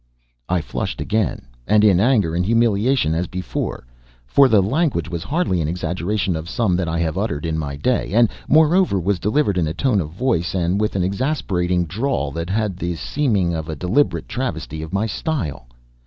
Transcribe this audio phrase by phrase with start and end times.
[0.49, 3.85] I flushed again, and in anger and humiliation as before;
[4.25, 7.75] for the language was hardly an exaggeration of some that I have uttered in my
[7.75, 12.31] day, and moreover was delivered in a tone of voice and with an exasperating drawl
[12.31, 15.67] that had the seeming of a deliberate travesty of my style.